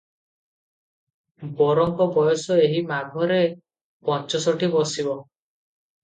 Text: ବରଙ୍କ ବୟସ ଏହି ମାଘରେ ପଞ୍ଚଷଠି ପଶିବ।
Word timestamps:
ବରଙ୍କ 1.59 2.07
ବୟସ 2.15 2.55
ଏହି 2.67 2.79
ମାଘରେ 2.91 3.37
ପଞ୍ଚଷଠି 4.09 4.71
ପଶିବ। 4.77 5.13